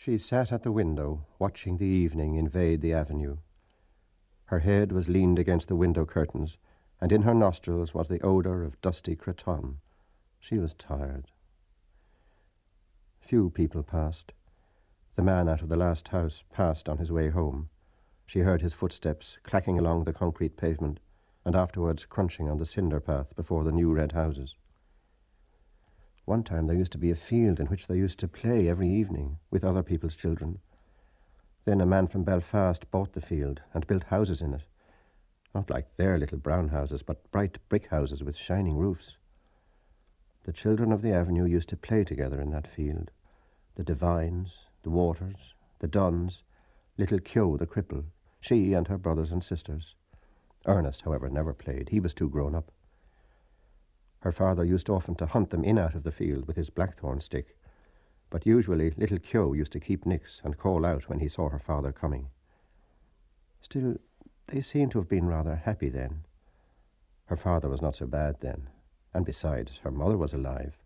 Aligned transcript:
She 0.00 0.16
sat 0.16 0.50
at 0.50 0.62
the 0.62 0.72
window, 0.72 1.26
watching 1.38 1.76
the 1.76 1.84
evening 1.84 2.36
invade 2.36 2.80
the 2.80 2.94
avenue. 2.94 3.36
Her 4.46 4.60
head 4.60 4.92
was 4.92 5.10
leaned 5.10 5.38
against 5.38 5.68
the 5.68 5.76
window 5.76 6.06
curtains, 6.06 6.56
and 7.02 7.12
in 7.12 7.20
her 7.20 7.34
nostrils 7.34 7.92
was 7.92 8.08
the 8.08 8.22
odour 8.22 8.62
of 8.62 8.80
dusty 8.80 9.14
cretonne. 9.14 9.76
She 10.38 10.56
was 10.56 10.72
tired. 10.72 11.26
Few 13.20 13.50
people 13.50 13.82
passed. 13.82 14.32
The 15.16 15.22
man 15.22 15.50
out 15.50 15.60
of 15.60 15.68
the 15.68 15.76
last 15.76 16.08
house 16.08 16.44
passed 16.50 16.88
on 16.88 16.96
his 16.96 17.12
way 17.12 17.28
home. 17.28 17.68
She 18.24 18.40
heard 18.40 18.62
his 18.62 18.72
footsteps 18.72 19.36
clacking 19.42 19.78
along 19.78 20.04
the 20.04 20.14
concrete 20.14 20.56
pavement, 20.56 20.98
and 21.44 21.54
afterwards 21.54 22.06
crunching 22.06 22.48
on 22.48 22.56
the 22.56 22.64
cinder 22.64 23.00
path 23.00 23.36
before 23.36 23.64
the 23.64 23.72
new 23.72 23.92
red 23.92 24.12
houses. 24.12 24.56
One 26.30 26.44
time 26.44 26.68
there 26.68 26.76
used 26.76 26.92
to 26.92 26.98
be 26.98 27.10
a 27.10 27.16
field 27.16 27.58
in 27.58 27.66
which 27.66 27.88
they 27.88 27.96
used 27.96 28.20
to 28.20 28.28
play 28.28 28.68
every 28.68 28.88
evening 28.88 29.38
with 29.50 29.64
other 29.64 29.82
people's 29.82 30.14
children. 30.14 30.60
Then 31.64 31.80
a 31.80 31.86
man 31.86 32.06
from 32.06 32.22
Belfast 32.22 32.88
bought 32.92 33.14
the 33.14 33.20
field 33.20 33.62
and 33.74 33.84
built 33.88 34.04
houses 34.04 34.40
in 34.40 34.54
it. 34.54 34.62
Not 35.56 35.70
like 35.70 35.96
their 35.96 36.16
little 36.18 36.38
brown 36.38 36.68
houses, 36.68 37.02
but 37.02 37.28
bright 37.32 37.58
brick 37.68 37.88
houses 37.88 38.22
with 38.22 38.36
shining 38.36 38.76
roofs. 38.76 39.16
The 40.44 40.52
children 40.52 40.92
of 40.92 41.02
the 41.02 41.10
avenue 41.10 41.46
used 41.46 41.68
to 41.70 41.76
play 41.76 42.04
together 42.04 42.40
in 42.40 42.52
that 42.52 42.68
field. 42.68 43.10
The 43.74 43.82
Devines, 43.82 44.68
the 44.84 44.90
Waters, 44.90 45.54
the 45.80 45.88
Dunns, 45.88 46.44
little 46.96 47.18
Keogh 47.18 47.56
the 47.56 47.66
cripple, 47.66 48.04
she 48.40 48.72
and 48.72 48.86
her 48.86 48.98
brothers 48.98 49.32
and 49.32 49.42
sisters. 49.42 49.96
Ernest, 50.64 51.00
however, 51.00 51.28
never 51.28 51.52
played. 51.52 51.88
He 51.88 51.98
was 51.98 52.14
too 52.14 52.28
grown 52.28 52.54
up. 52.54 52.70
Her 54.20 54.32
father 54.32 54.64
used 54.64 54.90
often 54.90 55.14
to 55.16 55.26
hunt 55.26 55.50
them 55.50 55.64
in 55.64 55.78
out 55.78 55.94
of 55.94 56.02
the 56.02 56.12
field 56.12 56.46
with 56.46 56.56
his 56.56 56.70
blackthorn 56.70 57.20
stick, 57.20 57.56
but 58.28 58.46
usually 58.46 58.90
little 58.90 59.18
Keogh 59.18 59.54
used 59.54 59.72
to 59.72 59.80
keep 59.80 60.06
nix 60.06 60.40
and 60.44 60.58
call 60.58 60.84
out 60.84 61.08
when 61.08 61.20
he 61.20 61.28
saw 61.28 61.48
her 61.48 61.58
father 61.58 61.90
coming. 61.90 62.28
Still, 63.60 63.96
they 64.46 64.60
seemed 64.60 64.92
to 64.92 64.98
have 64.98 65.08
been 65.08 65.26
rather 65.26 65.56
happy 65.56 65.88
then. 65.88 66.24
Her 67.26 67.36
father 67.36 67.68
was 67.68 67.80
not 67.80 67.96
so 67.96 68.06
bad 68.06 68.36
then, 68.40 68.68
and 69.14 69.24
besides, 69.24 69.78
her 69.84 69.90
mother 69.90 70.16
was 70.16 70.34
alive. 70.34 70.76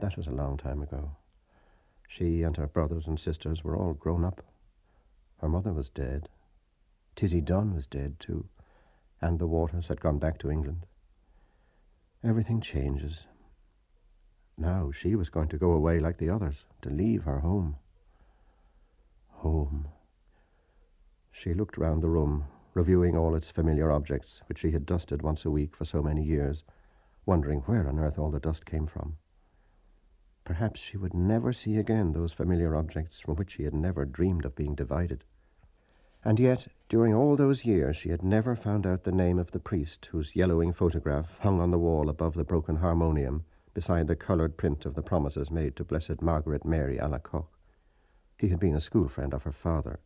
That 0.00 0.16
was 0.16 0.26
a 0.26 0.32
long 0.32 0.56
time 0.56 0.82
ago. 0.82 1.16
She 2.08 2.42
and 2.42 2.56
her 2.56 2.66
brothers 2.66 3.06
and 3.06 3.20
sisters 3.20 3.62
were 3.62 3.76
all 3.76 3.92
grown 3.92 4.24
up. 4.24 4.42
Her 5.40 5.48
mother 5.48 5.72
was 5.72 5.88
dead. 5.88 6.28
Tizzie 7.14 7.40
Dunn 7.40 7.74
was 7.74 7.86
dead, 7.86 8.18
too, 8.18 8.48
and 9.20 9.38
the 9.38 9.46
Waters 9.46 9.88
had 9.88 10.00
gone 10.00 10.18
back 10.18 10.38
to 10.38 10.50
England. 10.50 10.86
Everything 12.24 12.60
changes. 12.60 13.26
Now 14.56 14.90
she 14.90 15.14
was 15.14 15.28
going 15.28 15.48
to 15.48 15.58
go 15.58 15.72
away 15.72 16.00
like 16.00 16.18
the 16.18 16.30
others, 16.30 16.66
to 16.82 16.90
leave 16.90 17.22
her 17.22 17.40
home. 17.40 17.76
Home. 19.28 19.88
She 21.30 21.54
looked 21.54 21.78
round 21.78 22.02
the 22.02 22.08
room, 22.08 22.46
reviewing 22.74 23.16
all 23.16 23.36
its 23.36 23.50
familiar 23.50 23.92
objects, 23.92 24.42
which 24.46 24.58
she 24.58 24.72
had 24.72 24.84
dusted 24.84 25.22
once 25.22 25.44
a 25.44 25.50
week 25.50 25.76
for 25.76 25.84
so 25.84 26.02
many 26.02 26.24
years, 26.24 26.64
wondering 27.24 27.60
where 27.60 27.88
on 27.88 28.00
earth 28.00 28.18
all 28.18 28.32
the 28.32 28.40
dust 28.40 28.66
came 28.66 28.88
from. 28.88 29.16
Perhaps 30.42 30.80
she 30.80 30.96
would 30.96 31.14
never 31.14 31.52
see 31.52 31.76
again 31.76 32.12
those 32.12 32.32
familiar 32.32 32.74
objects 32.74 33.20
from 33.20 33.36
which 33.36 33.52
she 33.52 33.62
had 33.62 33.74
never 33.74 34.04
dreamed 34.04 34.44
of 34.44 34.56
being 34.56 34.74
divided. 34.74 35.22
And 36.28 36.38
yet, 36.38 36.66
during 36.90 37.14
all 37.14 37.36
those 37.36 37.64
years, 37.64 37.96
she 37.96 38.10
had 38.10 38.22
never 38.22 38.54
found 38.54 38.86
out 38.86 39.04
the 39.04 39.10
name 39.10 39.38
of 39.38 39.52
the 39.52 39.58
priest 39.58 40.10
whose 40.12 40.36
yellowing 40.36 40.74
photograph 40.74 41.38
hung 41.38 41.58
on 41.58 41.70
the 41.70 41.78
wall 41.78 42.10
above 42.10 42.34
the 42.34 42.44
broken 42.44 42.76
harmonium 42.76 43.46
beside 43.72 44.08
the 44.08 44.14
coloured 44.14 44.58
print 44.58 44.84
of 44.84 44.94
the 44.94 45.00
promises 45.00 45.50
made 45.50 45.74
to 45.76 45.84
Blessed 45.84 46.20
Margaret 46.20 46.66
Mary 46.66 46.98
Alacoque. 46.98 47.48
He 48.36 48.50
had 48.50 48.60
been 48.60 48.74
a 48.74 48.80
school 48.82 49.08
friend 49.08 49.32
of 49.32 49.44
her 49.44 49.52
father. 49.52 50.00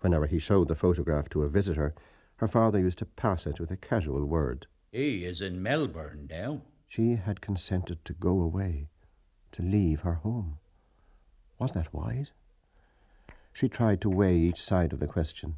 Whenever 0.00 0.26
he 0.26 0.40
showed 0.40 0.66
the 0.66 0.74
photograph 0.74 1.28
to 1.28 1.44
a 1.44 1.48
visitor, 1.48 1.94
her 2.38 2.48
father 2.48 2.80
used 2.80 2.98
to 2.98 3.06
pass 3.06 3.46
it 3.46 3.60
with 3.60 3.70
a 3.70 3.76
casual 3.76 4.24
word. 4.24 4.66
He 4.90 5.24
is 5.24 5.40
in 5.40 5.62
Melbourne 5.62 6.26
now. 6.28 6.62
She 6.88 7.14
had 7.14 7.40
consented 7.40 8.04
to 8.06 8.12
go 8.12 8.40
away, 8.40 8.88
to 9.52 9.62
leave 9.62 10.00
her 10.00 10.14
home. 10.14 10.58
Was 11.60 11.70
that 11.70 11.94
wise? 11.94 12.32
She 13.52 13.68
tried 13.68 14.00
to 14.00 14.10
weigh 14.10 14.36
each 14.36 14.62
side 14.62 14.92
of 14.92 15.00
the 15.00 15.06
question. 15.06 15.56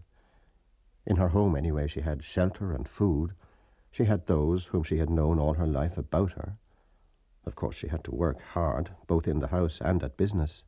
In 1.06 1.16
her 1.16 1.28
home, 1.28 1.54
anyway, 1.54 1.86
she 1.86 2.00
had 2.00 2.24
shelter 2.24 2.72
and 2.72 2.88
food. 2.88 3.34
She 3.90 4.04
had 4.04 4.26
those 4.26 4.66
whom 4.66 4.82
she 4.82 4.98
had 4.98 5.10
known 5.10 5.38
all 5.38 5.54
her 5.54 5.66
life 5.66 5.96
about 5.96 6.32
her. 6.32 6.56
Of 7.46 7.54
course, 7.54 7.76
she 7.76 7.88
had 7.88 8.02
to 8.04 8.14
work 8.14 8.40
hard, 8.40 8.90
both 9.06 9.28
in 9.28 9.40
the 9.40 9.48
house 9.48 9.80
and 9.80 10.02
at 10.02 10.16
business. 10.16 10.64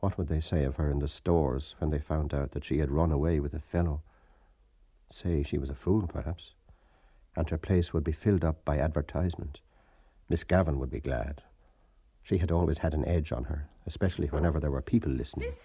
What 0.00 0.18
would 0.18 0.26
they 0.28 0.40
say 0.40 0.64
of 0.64 0.76
her 0.76 0.90
in 0.90 0.98
the 0.98 1.08
stores 1.08 1.76
when 1.78 1.90
they 1.90 2.00
found 2.00 2.34
out 2.34 2.50
that 2.50 2.64
she 2.64 2.78
had 2.78 2.90
run 2.90 3.12
away 3.12 3.38
with 3.38 3.54
a 3.54 3.60
fellow? 3.60 4.02
Say 5.08 5.42
she 5.42 5.58
was 5.58 5.70
a 5.70 5.74
fool, 5.74 6.08
perhaps, 6.08 6.54
and 7.36 7.48
her 7.48 7.58
place 7.58 7.92
would 7.92 8.02
be 8.02 8.12
filled 8.12 8.44
up 8.44 8.64
by 8.64 8.78
advertisement. 8.78 9.60
Miss 10.28 10.42
Gavin 10.42 10.78
would 10.80 10.90
be 10.90 11.00
glad. 11.00 11.42
She 12.22 12.38
had 12.38 12.50
always 12.50 12.78
had 12.78 12.94
an 12.94 13.04
edge 13.04 13.30
on 13.32 13.44
her, 13.44 13.68
especially 13.86 14.26
whenever 14.28 14.58
there 14.58 14.70
were 14.70 14.82
people 14.82 15.12
listening. 15.12 15.46
Miss 15.46 15.64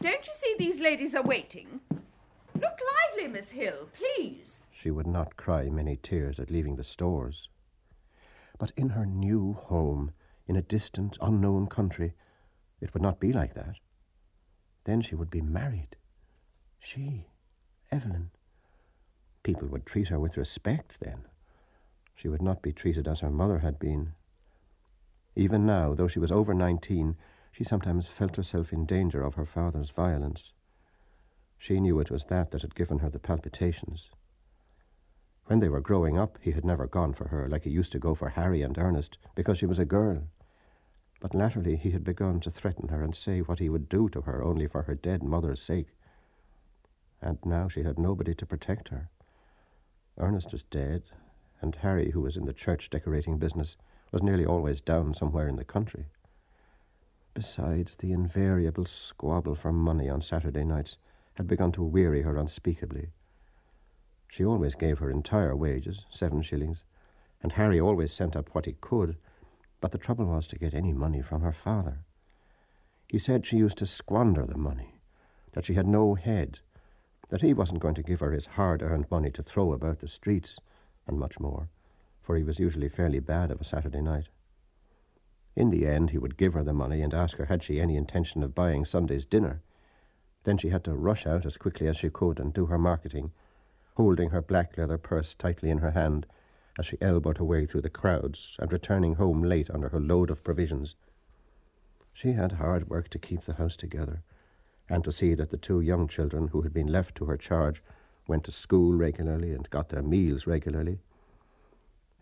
don't 0.00 0.26
you 0.26 0.32
see 0.32 0.54
these 0.58 0.80
ladies 0.80 1.14
are 1.14 1.22
waiting? 1.22 1.80
Look 2.54 2.78
lively, 3.14 3.28
Miss 3.28 3.52
Hill, 3.52 3.88
please. 3.92 4.64
She 4.70 4.90
would 4.90 5.06
not 5.06 5.36
cry 5.36 5.68
many 5.68 5.96
tears 5.96 6.40
at 6.40 6.50
leaving 6.50 6.76
the 6.76 6.84
stores. 6.84 7.48
But 8.58 8.72
in 8.76 8.90
her 8.90 9.06
new 9.06 9.54
home, 9.54 10.12
in 10.46 10.56
a 10.56 10.62
distant, 10.62 11.16
unknown 11.20 11.68
country, 11.68 12.14
it 12.80 12.92
would 12.92 13.02
not 13.02 13.20
be 13.20 13.32
like 13.32 13.54
that. 13.54 13.76
Then 14.84 15.00
she 15.00 15.14
would 15.14 15.30
be 15.30 15.40
married. 15.40 15.96
She, 16.78 17.26
Eveline. 17.92 18.30
People 19.42 19.68
would 19.68 19.86
treat 19.86 20.08
her 20.08 20.18
with 20.18 20.36
respect 20.36 21.00
then. 21.00 21.26
She 22.14 22.28
would 22.28 22.42
not 22.42 22.62
be 22.62 22.72
treated 22.72 23.08
as 23.08 23.20
her 23.20 23.30
mother 23.30 23.58
had 23.58 23.78
been. 23.78 24.12
Even 25.36 25.64
now, 25.64 25.94
though 25.94 26.08
she 26.08 26.18
was 26.18 26.32
over 26.32 26.52
nineteen, 26.52 27.16
she 27.50 27.64
sometimes 27.64 28.08
felt 28.08 28.36
herself 28.36 28.72
in 28.72 28.86
danger 28.86 29.22
of 29.22 29.34
her 29.34 29.46
father's 29.46 29.90
violence. 29.90 30.52
She 31.58 31.80
knew 31.80 32.00
it 32.00 32.10
was 32.10 32.24
that 32.24 32.50
that 32.50 32.62
had 32.62 32.74
given 32.74 33.00
her 33.00 33.10
the 33.10 33.18
palpitations. 33.18 34.10
When 35.46 35.58
they 35.58 35.68
were 35.68 35.80
growing 35.80 36.16
up, 36.16 36.38
he 36.40 36.52
had 36.52 36.64
never 36.64 36.86
gone 36.86 37.12
for 37.12 37.28
her 37.28 37.48
like 37.48 37.64
he 37.64 37.70
used 37.70 37.92
to 37.92 37.98
go 37.98 38.14
for 38.14 38.30
Harry 38.30 38.62
and 38.62 38.78
Ernest 38.78 39.18
because 39.34 39.58
she 39.58 39.66
was 39.66 39.78
a 39.78 39.84
girl. 39.84 40.22
But 41.20 41.34
latterly 41.34 41.76
he 41.76 41.90
had 41.90 42.04
begun 42.04 42.40
to 42.40 42.50
threaten 42.50 42.88
her 42.88 43.02
and 43.02 43.14
say 43.14 43.40
what 43.40 43.58
he 43.58 43.68
would 43.68 43.88
do 43.88 44.08
to 44.10 44.22
her 44.22 44.42
only 44.42 44.66
for 44.66 44.82
her 44.82 44.94
dead 44.94 45.22
mother's 45.22 45.60
sake. 45.60 45.88
And 47.20 47.38
now 47.44 47.68
she 47.68 47.82
had 47.82 47.98
nobody 47.98 48.34
to 48.34 48.46
protect 48.46 48.88
her. 48.88 49.10
Ernest 50.16 50.52
was 50.52 50.62
dead, 50.62 51.02
and 51.60 51.74
Harry, 51.76 52.12
who 52.12 52.20
was 52.20 52.36
in 52.36 52.46
the 52.46 52.52
church 52.52 52.88
decorating 52.88 53.38
business, 53.38 53.76
was 54.12 54.22
nearly 54.22 54.46
always 54.46 54.80
down 54.80 55.14
somewhere 55.14 55.48
in 55.48 55.56
the 55.56 55.64
country. 55.64 56.06
Besides, 57.34 57.96
the 57.96 58.12
invariable 58.12 58.86
squabble 58.86 59.54
for 59.54 59.72
money 59.72 60.08
on 60.08 60.20
Saturday 60.20 60.64
nights 60.64 60.98
had 61.34 61.46
begun 61.46 61.72
to 61.72 61.82
weary 61.82 62.22
her 62.22 62.36
unspeakably. 62.36 63.10
She 64.28 64.44
always 64.44 64.74
gave 64.74 64.98
her 64.98 65.10
entire 65.10 65.56
wages, 65.56 66.06
seven 66.10 66.42
shillings, 66.42 66.84
and 67.42 67.52
Harry 67.52 67.80
always 67.80 68.12
sent 68.12 68.36
up 68.36 68.48
what 68.52 68.66
he 68.66 68.74
could, 68.80 69.16
but 69.80 69.92
the 69.92 69.98
trouble 69.98 70.26
was 70.26 70.46
to 70.48 70.58
get 70.58 70.74
any 70.74 70.92
money 70.92 71.22
from 71.22 71.42
her 71.42 71.52
father. 71.52 72.00
He 73.08 73.18
said 73.18 73.46
she 73.46 73.56
used 73.56 73.78
to 73.78 73.86
squander 73.86 74.44
the 74.44 74.58
money, 74.58 75.00
that 75.52 75.64
she 75.64 75.74
had 75.74 75.86
no 75.86 76.14
head, 76.14 76.60
that 77.28 77.42
he 77.42 77.54
wasn't 77.54 77.80
going 77.80 77.94
to 77.94 78.02
give 78.02 78.20
her 78.20 78.32
his 78.32 78.46
hard 78.46 78.82
earned 78.82 79.10
money 79.10 79.30
to 79.30 79.42
throw 79.42 79.72
about 79.72 80.00
the 80.00 80.08
streets, 80.08 80.60
and 81.06 81.18
much 81.18 81.40
more, 81.40 81.68
for 82.20 82.36
he 82.36 82.42
was 82.42 82.58
usually 82.58 82.88
fairly 82.88 83.20
bad 83.20 83.50
of 83.50 83.60
a 83.60 83.64
Saturday 83.64 84.00
night. 84.00 84.28
In 85.60 85.68
the 85.68 85.86
end, 85.86 86.08
he 86.08 86.16
would 86.16 86.38
give 86.38 86.54
her 86.54 86.64
the 86.64 86.72
money 86.72 87.02
and 87.02 87.12
ask 87.12 87.36
her 87.36 87.44
had 87.44 87.62
she 87.62 87.82
any 87.82 87.94
intention 87.94 88.42
of 88.42 88.54
buying 88.54 88.86
Sunday's 88.86 89.26
dinner. 89.26 89.60
Then 90.44 90.56
she 90.56 90.70
had 90.70 90.82
to 90.84 90.94
rush 90.94 91.26
out 91.26 91.44
as 91.44 91.58
quickly 91.58 91.86
as 91.86 91.98
she 91.98 92.08
could 92.08 92.40
and 92.40 92.50
do 92.50 92.64
her 92.64 92.78
marketing, 92.78 93.32
holding 93.96 94.30
her 94.30 94.40
black 94.40 94.78
leather 94.78 94.96
purse 94.96 95.34
tightly 95.34 95.68
in 95.68 95.76
her 95.76 95.90
hand 95.90 96.24
as 96.78 96.86
she 96.86 96.96
elbowed 97.02 97.36
her 97.36 97.44
way 97.44 97.66
through 97.66 97.82
the 97.82 97.90
crowds 97.90 98.56
and 98.58 98.72
returning 98.72 99.16
home 99.16 99.42
late 99.42 99.68
under 99.68 99.90
her 99.90 100.00
load 100.00 100.30
of 100.30 100.42
provisions. 100.42 100.96
She 102.14 102.32
had 102.32 102.52
hard 102.52 102.88
work 102.88 103.10
to 103.10 103.18
keep 103.18 103.42
the 103.42 103.56
house 103.56 103.76
together 103.76 104.22
and 104.88 105.04
to 105.04 105.12
see 105.12 105.34
that 105.34 105.50
the 105.50 105.58
two 105.58 105.82
young 105.82 106.08
children 106.08 106.48
who 106.48 106.62
had 106.62 106.72
been 106.72 106.90
left 106.90 107.14
to 107.16 107.26
her 107.26 107.36
charge 107.36 107.82
went 108.26 108.44
to 108.44 108.50
school 108.50 108.94
regularly 108.94 109.52
and 109.52 109.68
got 109.68 109.90
their 109.90 110.00
meals 110.00 110.46
regularly. 110.46 111.00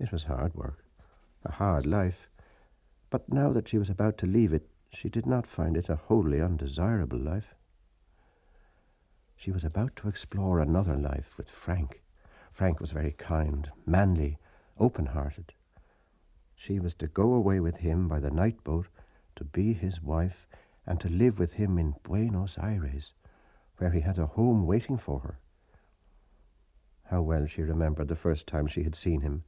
It 0.00 0.10
was 0.10 0.24
hard 0.24 0.56
work, 0.56 0.82
a 1.44 1.52
hard 1.52 1.86
life, 1.86 2.27
but 3.10 3.32
now 3.32 3.52
that 3.52 3.68
she 3.68 3.78
was 3.78 3.90
about 3.90 4.18
to 4.18 4.26
leave 4.26 4.52
it, 4.52 4.68
she 4.90 5.08
did 5.08 5.26
not 5.26 5.46
find 5.46 5.76
it 5.76 5.88
a 5.88 5.96
wholly 5.96 6.40
undesirable 6.40 7.18
life. 7.18 7.54
She 9.36 9.50
was 9.50 9.64
about 9.64 9.94
to 9.96 10.08
explore 10.08 10.60
another 10.60 10.96
life 10.96 11.36
with 11.36 11.48
Frank. 11.48 12.02
Frank 12.50 12.80
was 12.80 12.90
very 12.90 13.12
kind, 13.12 13.70
manly, 13.86 14.38
open 14.78 15.06
hearted. 15.06 15.54
She 16.56 16.80
was 16.80 16.94
to 16.94 17.06
go 17.06 17.34
away 17.34 17.60
with 17.60 17.78
him 17.78 18.08
by 18.08 18.18
the 18.18 18.30
night 18.30 18.64
boat 18.64 18.88
to 19.36 19.44
be 19.44 19.72
his 19.72 20.02
wife 20.02 20.48
and 20.84 21.00
to 21.00 21.08
live 21.08 21.38
with 21.38 21.52
him 21.52 21.78
in 21.78 21.94
Buenos 22.02 22.58
Aires, 22.58 23.12
where 23.76 23.90
he 23.90 24.00
had 24.00 24.18
a 24.18 24.26
home 24.26 24.66
waiting 24.66 24.98
for 24.98 25.20
her. 25.20 25.38
How 27.04 27.22
well 27.22 27.46
she 27.46 27.62
remembered 27.62 28.08
the 28.08 28.16
first 28.16 28.46
time 28.46 28.66
she 28.66 28.82
had 28.82 28.96
seen 28.96 29.20
him. 29.20 29.44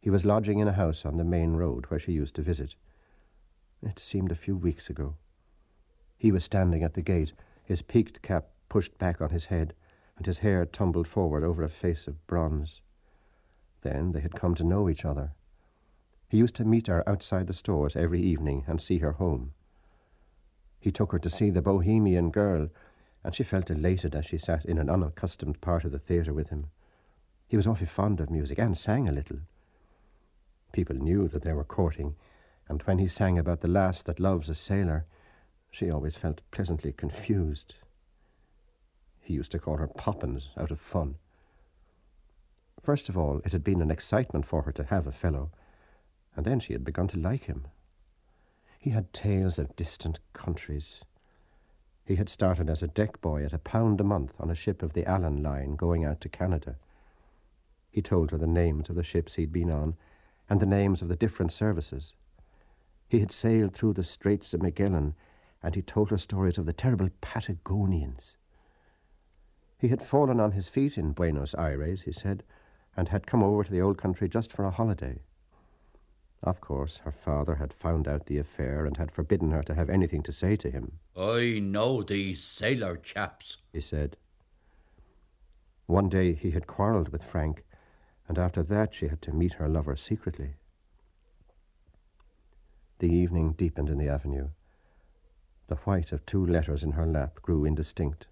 He 0.00 0.10
was 0.10 0.24
lodging 0.24 0.58
in 0.58 0.68
a 0.68 0.72
house 0.72 1.04
on 1.04 1.18
the 1.18 1.24
main 1.24 1.52
road 1.52 1.86
where 1.86 2.00
she 2.00 2.12
used 2.12 2.34
to 2.36 2.42
visit. 2.42 2.74
It 3.82 3.98
seemed 3.98 4.32
a 4.32 4.36
few 4.36 4.56
weeks 4.56 4.88
ago. 4.88 5.16
He 6.16 6.32
was 6.32 6.44
standing 6.44 6.82
at 6.82 6.94
the 6.94 7.02
gate, 7.02 7.32
his 7.62 7.82
peaked 7.82 8.22
cap 8.22 8.48
pushed 8.68 8.96
back 8.98 9.20
on 9.20 9.30
his 9.30 9.46
head, 9.46 9.74
and 10.16 10.26
his 10.26 10.38
hair 10.38 10.64
tumbled 10.66 11.08
forward 11.08 11.44
over 11.44 11.62
a 11.62 11.68
face 11.68 12.06
of 12.06 12.26
bronze. 12.26 12.80
Then 13.82 14.12
they 14.12 14.20
had 14.20 14.34
come 14.34 14.54
to 14.56 14.64
know 14.64 14.88
each 14.88 15.04
other. 15.04 15.32
He 16.28 16.38
used 16.38 16.54
to 16.56 16.64
meet 16.64 16.86
her 16.86 17.06
outside 17.08 17.46
the 17.46 17.52
stores 17.52 17.96
every 17.96 18.20
evening 18.20 18.64
and 18.66 18.80
see 18.80 18.98
her 18.98 19.12
home. 19.12 19.52
He 20.78 20.90
took 20.90 21.12
her 21.12 21.18
to 21.18 21.30
see 21.30 21.50
the 21.50 21.62
Bohemian 21.62 22.30
Girl, 22.30 22.68
and 23.24 23.34
she 23.34 23.42
felt 23.42 23.70
elated 23.70 24.14
as 24.14 24.24
she 24.24 24.38
sat 24.38 24.64
in 24.64 24.78
an 24.78 24.88
unaccustomed 24.88 25.60
part 25.60 25.84
of 25.84 25.92
the 25.92 25.98
theatre 25.98 26.32
with 26.32 26.48
him. 26.48 26.66
He 27.48 27.56
was 27.56 27.66
awfully 27.66 27.86
fond 27.86 28.20
of 28.20 28.30
music 28.30 28.58
and 28.58 28.78
sang 28.78 29.08
a 29.08 29.12
little. 29.12 29.40
People 30.72 30.96
knew 30.96 31.28
that 31.28 31.42
they 31.42 31.52
were 31.52 31.64
courting, 31.64 32.14
and 32.68 32.82
when 32.82 32.98
he 32.98 33.08
sang 33.08 33.38
about 33.38 33.60
the 33.60 33.68
lass 33.68 34.02
that 34.02 34.20
loves 34.20 34.48
a 34.48 34.54
sailor, 34.54 35.06
she 35.70 35.90
always 35.90 36.16
felt 36.16 36.42
pleasantly 36.50 36.92
confused. 36.92 37.74
He 39.20 39.34
used 39.34 39.52
to 39.52 39.58
call 39.58 39.76
her 39.76 39.86
Poppens 39.86 40.50
out 40.56 40.70
of 40.70 40.80
fun. 40.80 41.16
First 42.80 43.08
of 43.08 43.18
all, 43.18 43.40
it 43.44 43.52
had 43.52 43.62
been 43.62 43.82
an 43.82 43.90
excitement 43.90 44.46
for 44.46 44.62
her 44.62 44.72
to 44.72 44.84
have 44.84 45.06
a 45.06 45.12
fellow, 45.12 45.50
and 46.34 46.46
then 46.46 46.60
she 46.60 46.72
had 46.72 46.84
begun 46.84 47.08
to 47.08 47.18
like 47.18 47.44
him. 47.44 47.66
He 48.78 48.90
had 48.90 49.12
tales 49.12 49.58
of 49.58 49.76
distant 49.76 50.20
countries. 50.32 51.02
He 52.04 52.16
had 52.16 52.28
started 52.28 52.70
as 52.70 52.82
a 52.82 52.88
deck 52.88 53.20
boy 53.20 53.44
at 53.44 53.52
a 53.52 53.58
pound 53.58 54.00
a 54.00 54.04
month 54.04 54.34
on 54.40 54.50
a 54.50 54.54
ship 54.54 54.82
of 54.82 54.94
the 54.94 55.04
Allan 55.04 55.42
Line 55.42 55.76
going 55.76 56.04
out 56.04 56.20
to 56.22 56.28
Canada. 56.28 56.76
He 57.90 58.00
told 58.00 58.30
her 58.30 58.38
the 58.38 58.46
names 58.46 58.88
of 58.88 58.96
the 58.96 59.02
ships 59.02 59.34
he'd 59.34 59.52
been 59.52 59.70
on 59.70 59.96
and 60.50 60.60
the 60.60 60.66
names 60.66 61.00
of 61.00 61.08
the 61.08 61.16
different 61.16 61.52
services. 61.52 62.12
He 63.08 63.20
had 63.20 63.32
sailed 63.32 63.72
through 63.72 63.94
the 63.94 64.02
Straits 64.02 64.52
of 64.52 64.60
Magellan, 64.60 65.14
and 65.62 65.74
he 65.74 65.82
told 65.82 66.10
her 66.10 66.18
stories 66.18 66.58
of 66.58 66.66
the 66.66 66.72
terrible 66.72 67.08
Patagonians. 67.22 68.36
He 69.78 69.88
had 69.88 70.02
fallen 70.02 70.40
on 70.40 70.52
his 70.52 70.68
feet 70.68 70.98
in 70.98 71.12
Buenos 71.12 71.54
Aires, 71.54 72.02
he 72.02 72.12
said, 72.12 72.42
and 72.96 73.08
had 73.08 73.26
come 73.26 73.42
over 73.42 73.64
to 73.64 73.70
the 73.70 73.80
old 73.80 73.96
country 73.96 74.28
just 74.28 74.52
for 74.52 74.64
a 74.64 74.70
holiday. 74.70 75.20
Of 76.42 76.60
course, 76.60 76.98
her 76.98 77.12
father 77.12 77.56
had 77.56 77.72
found 77.72 78.08
out 78.08 78.26
the 78.26 78.38
affair 78.38 78.86
and 78.86 78.96
had 78.96 79.12
forbidden 79.12 79.50
her 79.52 79.62
to 79.62 79.74
have 79.74 79.90
anything 79.90 80.22
to 80.24 80.32
say 80.32 80.56
to 80.56 80.70
him. 80.70 80.98
I 81.16 81.60
know 81.60 82.02
these 82.02 82.42
sailor 82.42 82.96
chaps, 82.96 83.58
he 83.72 83.80
said. 83.80 84.16
One 85.86 86.08
day 86.08 86.32
he 86.32 86.52
had 86.52 86.66
quarrelled 86.66 87.10
with 87.10 87.24
Frank, 87.24 87.64
and 88.30 88.38
after 88.38 88.62
that 88.62 88.94
she 88.94 89.08
had 89.08 89.20
to 89.20 89.32
meet 89.32 89.54
her 89.54 89.68
lover 89.68 89.96
secretly. 89.96 90.54
The 93.00 93.12
evening 93.12 93.54
deepened 93.54 93.90
in 93.90 93.98
the 93.98 94.08
avenue. 94.08 94.50
The 95.66 95.74
white 95.74 96.12
of 96.12 96.24
two 96.24 96.46
letters 96.46 96.84
in 96.84 96.92
her 96.92 97.06
lap 97.06 97.42
grew 97.42 97.64
indistinct. 97.64 98.28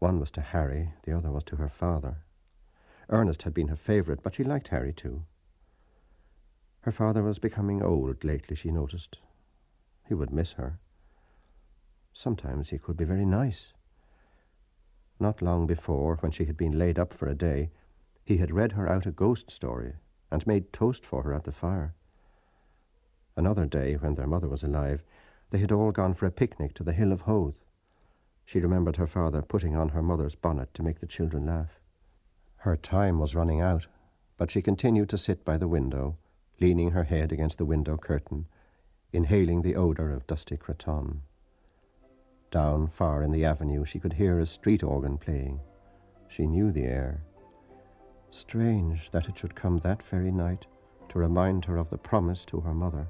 One 0.00 0.18
was 0.18 0.32
to 0.32 0.40
Harry, 0.40 0.94
the 1.04 1.16
other 1.16 1.30
was 1.30 1.44
to 1.44 1.56
her 1.56 1.68
father. 1.68 2.24
Ernest 3.08 3.42
had 3.42 3.54
been 3.54 3.68
her 3.68 3.76
favourite, 3.76 4.20
but 4.20 4.34
she 4.34 4.42
liked 4.42 4.66
Harry 4.68 4.92
too. 4.92 5.22
Her 6.80 6.90
father 6.90 7.22
was 7.22 7.38
becoming 7.38 7.80
old 7.80 8.24
lately, 8.24 8.56
she 8.56 8.72
noticed. 8.72 9.18
He 10.08 10.14
would 10.14 10.32
miss 10.32 10.54
her. 10.54 10.80
Sometimes 12.12 12.70
he 12.70 12.78
could 12.78 12.96
be 12.96 13.04
very 13.04 13.24
nice. 13.24 13.74
Not 15.20 15.40
long 15.40 15.68
before, 15.68 16.16
when 16.16 16.32
she 16.32 16.46
had 16.46 16.56
been 16.56 16.76
laid 16.76 16.98
up 16.98 17.14
for 17.14 17.28
a 17.28 17.36
day, 17.36 17.70
he 18.28 18.36
had 18.36 18.52
read 18.52 18.72
her 18.72 18.86
out 18.86 19.06
a 19.06 19.10
ghost 19.10 19.50
story 19.50 19.94
and 20.30 20.46
made 20.46 20.70
toast 20.70 21.06
for 21.06 21.22
her 21.22 21.32
at 21.32 21.44
the 21.44 21.50
fire. 21.50 21.94
Another 23.38 23.64
day, 23.64 23.94
when 23.94 24.16
their 24.16 24.26
mother 24.26 24.50
was 24.50 24.62
alive, 24.62 25.02
they 25.48 25.56
had 25.56 25.72
all 25.72 25.92
gone 25.92 26.12
for 26.12 26.26
a 26.26 26.30
picnic 26.30 26.74
to 26.74 26.84
the 26.84 26.92
Hill 26.92 27.10
of 27.10 27.22
Howth. 27.22 27.64
She 28.44 28.60
remembered 28.60 28.96
her 28.96 29.06
father 29.06 29.40
putting 29.40 29.74
on 29.74 29.88
her 29.88 30.02
mother's 30.02 30.34
bonnet 30.34 30.74
to 30.74 30.82
make 30.82 31.00
the 31.00 31.06
children 31.06 31.46
laugh. 31.46 31.80
Her 32.56 32.76
time 32.76 33.18
was 33.18 33.34
running 33.34 33.62
out, 33.62 33.86
but 34.36 34.50
she 34.50 34.60
continued 34.60 35.08
to 35.08 35.16
sit 35.16 35.42
by 35.42 35.56
the 35.56 35.66
window 35.66 36.18
leaning 36.60 36.90
her 36.90 37.04
head 37.04 37.32
against 37.32 37.56
the 37.56 37.64
window 37.64 37.96
curtain, 37.96 38.44
inhaling 39.10 39.62
the 39.62 39.74
odour 39.74 40.10
of 40.10 40.26
dusty 40.26 40.58
cretonne. 40.58 41.22
Down 42.50 42.88
far 42.88 43.22
in 43.22 43.30
the 43.30 43.46
avenue, 43.46 43.86
she 43.86 43.98
could 43.98 44.12
hear 44.12 44.38
a 44.38 44.44
street 44.44 44.82
organ 44.82 45.16
playing. 45.16 45.60
She 46.28 46.46
knew 46.46 46.70
the 46.70 46.84
air. 46.84 47.22
Strange 48.30 49.10
that 49.10 49.28
it 49.28 49.38
should 49.38 49.54
come 49.54 49.78
that 49.78 50.02
very 50.02 50.30
night 50.30 50.66
to 51.08 51.18
remind 51.18 51.64
her 51.64 51.78
of 51.78 51.90
the 51.90 51.98
promise 51.98 52.44
to 52.44 52.60
her 52.60 52.74
mother, 52.74 53.08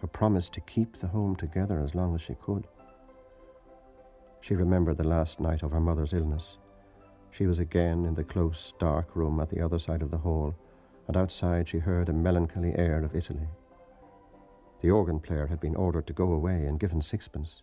her 0.00 0.06
promise 0.06 0.48
to 0.48 0.60
keep 0.62 0.96
the 0.96 1.06
home 1.06 1.36
together 1.36 1.80
as 1.80 1.94
long 1.94 2.14
as 2.14 2.20
she 2.20 2.34
could. 2.34 2.66
She 4.40 4.54
remembered 4.54 4.96
the 4.96 5.04
last 5.04 5.40
night 5.40 5.62
of 5.62 5.72
her 5.72 5.80
mother's 5.80 6.12
illness. 6.12 6.58
She 7.30 7.46
was 7.46 7.58
again 7.58 8.04
in 8.04 8.14
the 8.14 8.24
close, 8.24 8.74
dark 8.78 9.14
room 9.14 9.40
at 9.40 9.50
the 9.50 9.60
other 9.60 9.78
side 9.78 10.02
of 10.02 10.10
the 10.10 10.18
hall, 10.18 10.54
and 11.06 11.16
outside 11.16 11.68
she 11.68 11.78
heard 11.78 12.08
a 12.08 12.12
melancholy 12.12 12.74
air 12.76 13.02
of 13.04 13.14
Italy. 13.14 13.48
The 14.80 14.90
organ 14.90 15.20
player 15.20 15.46
had 15.46 15.60
been 15.60 15.76
ordered 15.76 16.06
to 16.08 16.12
go 16.12 16.32
away 16.32 16.66
and 16.66 16.80
given 16.80 17.02
sixpence. 17.02 17.62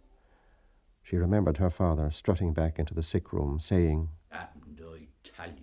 She 1.01 1.17
remembered 1.17 1.57
her 1.57 1.69
father 1.69 2.09
strutting 2.11 2.53
back 2.53 2.79
into 2.79 2.93
the 2.93 3.03
sick 3.03 3.33
room, 3.33 3.59
saying, 3.59 4.09
And 4.31 4.41
I 4.41 4.45
tell 4.77 4.93
Italians 5.23 5.62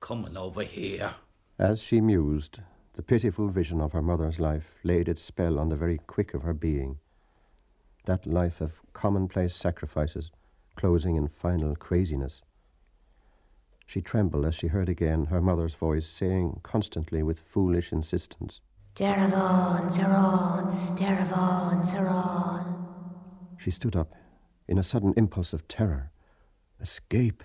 coming 0.00 0.36
over 0.36 0.62
here. 0.62 1.14
As 1.58 1.82
she 1.82 2.00
mused, 2.00 2.60
the 2.94 3.02
pitiful 3.02 3.48
vision 3.48 3.80
of 3.80 3.92
her 3.92 4.02
mother's 4.02 4.40
life 4.40 4.74
laid 4.82 5.08
its 5.08 5.22
spell 5.22 5.58
on 5.58 5.68
the 5.68 5.76
very 5.76 5.98
quick 5.98 6.34
of 6.34 6.42
her 6.42 6.54
being. 6.54 6.98
That 8.06 8.26
life 8.26 8.60
of 8.60 8.80
commonplace 8.92 9.54
sacrifices, 9.54 10.30
closing 10.74 11.16
in 11.16 11.28
final 11.28 11.76
craziness. 11.76 12.42
She 13.86 14.00
trembled 14.00 14.46
as 14.46 14.54
she 14.54 14.68
heard 14.68 14.88
again 14.88 15.26
her 15.26 15.40
mother's 15.40 15.74
voice 15.74 16.06
saying 16.06 16.60
constantly 16.62 17.22
with 17.22 17.40
foolish 17.40 17.92
insistence, 17.92 18.60
Derevaun, 18.94 19.90
Seraun, 19.90 20.96
Derevaun, 20.96 21.86
Seraun. 21.86 22.86
She 23.58 23.70
stood 23.70 23.96
up 23.96 24.14
in 24.66 24.78
a 24.78 24.82
sudden 24.82 25.14
impulse 25.16 25.52
of 25.52 25.66
terror. 25.68 26.10
Escape! 26.80 27.44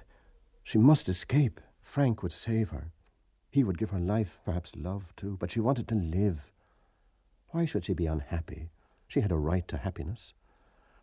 She 0.64 0.78
must 0.78 1.10
escape! 1.10 1.60
Frank 1.96 2.22
would 2.22 2.34
save 2.34 2.72
her. 2.72 2.92
He 3.50 3.64
would 3.64 3.78
give 3.78 3.92
her 3.92 4.00
life, 4.00 4.42
perhaps 4.44 4.74
love 4.76 5.16
too, 5.16 5.38
but 5.40 5.50
she 5.50 5.62
wanted 5.62 5.88
to 5.88 5.96
live. 5.96 6.52
Why 7.52 7.64
should 7.64 7.86
she 7.86 7.94
be 7.94 8.06
unhappy? 8.06 8.70
She 9.08 9.22
had 9.22 9.32
a 9.32 9.38
right 9.38 9.66
to 9.70 9.78
happiness. 9.78 10.34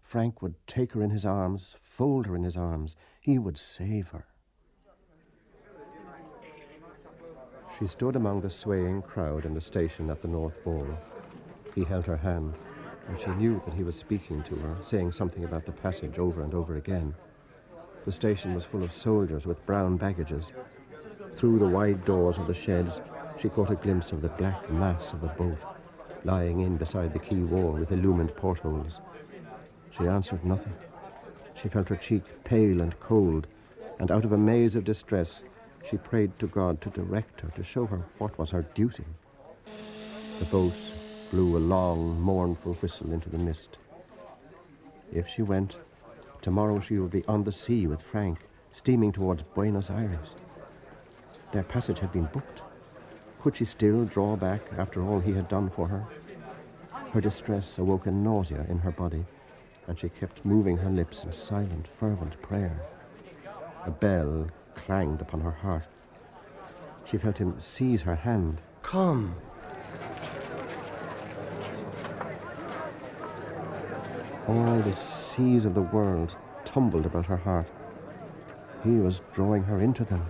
Frank 0.03 0.43
would 0.43 0.55
take 0.67 0.93
her 0.93 1.03
in 1.03 1.09
his 1.09 1.25
arms, 1.25 1.77
fold 1.81 2.27
her 2.27 2.37
in 2.37 2.45
his 2.45 2.59
arms. 2.59 2.95
He 3.23 3.39
would 3.39 3.57
save 3.57 4.09
her. 4.09 4.27
She 7.79 7.87
stood 7.87 8.15
among 8.15 8.43
the 8.43 8.51
swaying 8.51 9.01
crowd 9.01 9.47
in 9.47 9.55
the 9.55 9.63
station 9.63 10.11
at 10.11 10.21
the 10.21 10.29
North 10.29 10.59
Wall. 10.67 10.87
He 11.75 11.85
held 11.85 12.05
her 12.05 12.19
hand, 12.19 12.53
and 13.09 13.19
she 13.19 13.31
knew 13.31 13.63
that 13.65 13.73
he 13.73 13.83
was 13.83 13.97
speaking 13.97 14.43
to 14.43 14.57
her, 14.57 14.77
saying 14.83 15.13
something 15.13 15.45
about 15.45 15.65
the 15.65 15.73
passage 15.73 16.19
over 16.19 16.43
and 16.43 16.53
over 16.53 16.77
again. 16.77 17.15
The 18.05 18.13
station 18.13 18.53
was 18.53 18.65
full 18.67 18.83
of 18.83 18.93
soldiers 18.93 19.47
with 19.47 19.65
brown 19.65 19.97
baggages. 19.97 20.53
Through 21.37 21.59
the 21.59 21.67
wide 21.67 22.05
doors 22.05 22.39
of 22.39 22.47
the 22.47 22.55
sheds, 22.55 23.01
she 23.39 23.49
caught 23.49 23.71
a 23.71 23.77
glimpse 23.77 24.13
of 24.13 24.23
the 24.23 24.29
black 24.29 24.71
mass 24.71 25.13
of 25.13 25.21
the 25.21 25.29
boat, 25.29 25.59
lying 26.25 26.61
in 26.61 26.77
beside 26.77 27.13
the 27.13 27.19
quay 27.19 27.41
wall 27.41 27.73
with 27.73 27.91
illumined 27.91 28.37
portholes. 28.37 29.01
She 29.91 30.07
answered 30.07 30.45
nothing. 30.45 30.75
She 31.55 31.69
felt 31.69 31.89
her 31.89 31.97
cheek 31.97 32.25
pale 32.45 32.81
and 32.81 32.99
cold, 33.01 33.47
and 33.99 34.11
out 34.11 34.25
of 34.25 34.33
a 34.33 34.39
maze 34.39 34.77
of 34.77 34.85
distress, 34.85 35.45
She 35.89 35.97
prayed 35.97 36.39
to 36.39 36.47
God 36.47 36.81
to 36.83 36.91
direct 36.91 37.41
her, 37.41 37.49
to 37.51 37.65
show 37.65 37.87
her 37.87 38.03
what 38.19 38.39
was 38.39 38.51
her 38.51 38.63
duty. 38.75 39.05
The 40.39 40.45
boat 40.47 40.75
blew 41.31 41.57
a 41.57 41.59
long, 41.59 42.21
mournful 42.21 42.75
whistle 42.75 43.13
into 43.13 43.29
the 43.29 43.39
mist. 43.39 43.79
If 45.13 45.29
she 45.29 45.43
went, 45.43 45.77
tomorrow 46.41 46.81
she 46.81 46.99
would 46.99 47.11
be 47.11 47.25
on 47.27 47.45
the 47.45 47.53
sea 47.53 47.87
with 47.87 48.01
Frank, 48.01 48.39
steaming 48.73 49.13
towards 49.13 49.43
Buenos 49.43 49.91
Aires. 49.91 50.37
Their 51.53 51.63
passage 51.63 52.01
had 52.01 52.13
been 52.13 52.31
booked. 52.33 52.63
Could 53.39 53.57
she 53.57 53.67
still 53.67 54.07
draw 54.07 54.37
back 54.37 54.63
after 54.79 55.03
all 55.05 55.21
he 55.21 55.35
had 55.35 55.49
done 55.49 55.69
for 55.69 55.87
her? 55.89 56.07
Her 57.13 57.21
distress 57.21 57.77
awoke 57.77 58.07
a 58.07 58.11
nausea 58.11 58.65
in 58.71 58.79
her 58.79 58.91
body, 58.91 59.27
and 59.87 59.99
she 59.99 60.09
kept 60.09 60.47
moving 60.47 60.79
her 60.79 60.89
lips 60.89 61.25
in 61.25 61.33
silent, 61.33 61.87
fervent 61.87 62.41
prayer. 62.41 62.81
A 63.85 63.91
bell 63.91 64.47
clanged 64.75 65.21
upon 65.21 65.43
her 65.43 65.51
heart. 65.51 65.85
She 67.05 67.19
felt 67.19 67.39
him 67.39 67.61
seize 67.61 68.03
her 68.03 68.15
hand. 68.15 68.63
Come. 68.83 69.35
All 74.49 74.79
the 74.79 74.95
seas 74.95 75.67
of 75.67 75.75
the 75.75 75.83
world 75.83 76.37
tumbled 76.65 77.05
about 77.05 77.27
her 77.27 77.37
heart. 77.37 77.69
He 78.85 78.97
was 78.97 79.21
drawing 79.33 79.65
her 79.65 79.81
into 79.81 80.05
them. 80.05 80.27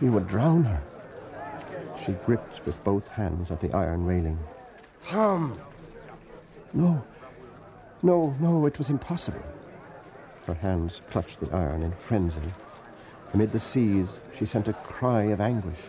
He 0.00 0.08
would 0.08 0.28
drown 0.28 0.64
her. 0.64 0.82
She 2.04 2.12
gripped 2.26 2.64
with 2.66 2.82
both 2.84 3.08
hands 3.08 3.50
at 3.50 3.60
the 3.60 3.72
iron 3.72 4.04
railing. 4.04 4.38
Come. 5.06 5.58
No, 6.72 7.04
no, 8.02 8.34
no, 8.40 8.66
it 8.66 8.78
was 8.78 8.90
impossible. 8.90 9.42
Her 10.46 10.54
hands 10.54 11.00
clutched 11.10 11.40
the 11.40 11.50
iron 11.54 11.82
in 11.82 11.92
frenzy. 11.92 12.52
Amid 13.32 13.52
the 13.52 13.58
seas, 13.58 14.18
she 14.32 14.44
sent 14.44 14.68
a 14.68 14.72
cry 14.72 15.24
of 15.24 15.40
anguish. 15.40 15.80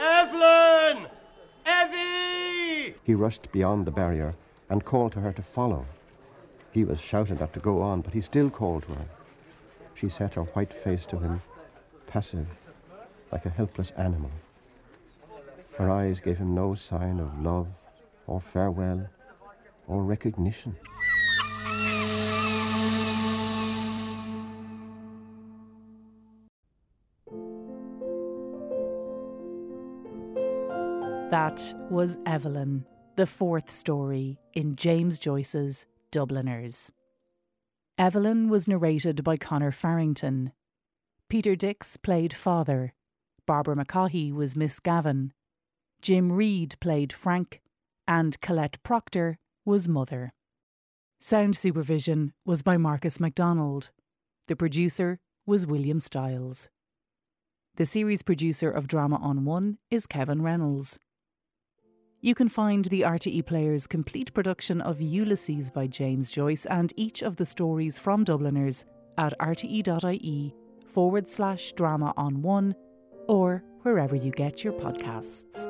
Eveline! 0.00 1.06
Evie! 1.66 2.94
He 3.04 3.14
rushed 3.14 3.52
beyond 3.52 3.86
the 3.86 3.90
barrier 3.90 4.34
and 4.68 4.84
called 4.84 5.12
to 5.12 5.20
her 5.20 5.32
to 5.32 5.42
follow. 5.42 5.86
He 6.72 6.84
was 6.84 7.00
shouted 7.00 7.40
at 7.42 7.52
to 7.52 7.60
go 7.60 7.82
on, 7.82 8.00
but 8.00 8.14
he 8.14 8.20
still 8.20 8.50
called 8.50 8.84
to 8.84 8.94
her. 8.94 9.06
She 9.94 10.08
set 10.08 10.34
her 10.34 10.42
white 10.42 10.72
face 10.72 11.06
to 11.06 11.18
him, 11.18 11.42
passive, 12.06 12.48
like 13.30 13.44
a 13.46 13.50
helpless 13.50 13.90
animal. 13.92 14.30
Her 15.76 15.90
eyes 15.90 16.20
gave 16.20 16.38
him 16.38 16.54
no 16.54 16.74
sign 16.74 17.20
of 17.20 17.40
love 17.40 17.68
or 18.26 18.40
farewell 18.40 19.08
or 19.86 20.02
recognition. 20.02 20.76
That 31.30 31.74
was 31.90 32.18
Eveline, 32.26 32.84
the 33.16 33.26
fourth 33.26 33.70
story 33.70 34.38
in 34.54 34.74
James 34.76 35.18
Joyce's 35.18 35.86
Dubliners. 36.10 36.90
Eveline 38.00 38.48
was 38.48 38.66
narrated 38.66 39.22
by 39.22 39.36
Conor 39.36 39.70
Farrington. 39.70 40.52
Peter 41.28 41.54
Dix 41.54 41.98
played 41.98 42.32
father. 42.32 42.94
Barbara 43.44 43.76
McCaughey 43.76 44.32
was 44.32 44.56
Miss 44.56 44.80
Gavin. 44.80 45.34
Jim 46.00 46.32
Reed 46.32 46.76
played 46.80 47.12
Frank. 47.12 47.60
And 48.08 48.40
Colette 48.40 48.82
Proctor 48.82 49.36
was 49.66 49.86
mother. 49.86 50.32
Sound 51.18 51.58
supervision 51.58 52.32
was 52.46 52.62
by 52.62 52.78
Marcus 52.78 53.20
MacDonald. 53.20 53.90
The 54.48 54.56
producer 54.56 55.18
was 55.44 55.66
William 55.66 56.00
Stiles. 56.00 56.70
The 57.76 57.84
series 57.84 58.22
producer 58.22 58.70
of 58.70 58.88
Drama 58.88 59.16
on 59.16 59.44
One 59.44 59.76
is 59.90 60.06
Kevin 60.06 60.40
Reynolds. 60.40 60.98
You 62.22 62.34
can 62.34 62.50
find 62.50 62.84
the 62.84 63.00
RTE 63.00 63.46
Player's 63.46 63.86
complete 63.86 64.34
production 64.34 64.82
of 64.82 65.00
Ulysses 65.00 65.70
by 65.70 65.86
James 65.86 66.30
Joyce 66.30 66.66
and 66.66 66.92
each 66.94 67.22
of 67.22 67.36
the 67.36 67.46
stories 67.46 67.96
from 67.96 68.24
Dubliners 68.24 68.84
at 69.16 69.32
rte.ie 69.38 70.54
forward 70.84 71.30
slash 71.30 71.72
drama 71.72 72.12
on 72.18 72.42
one 72.42 72.74
or 73.26 73.64
wherever 73.82 74.16
you 74.16 74.32
get 74.32 74.62
your 74.62 74.74
podcasts. 74.74 75.69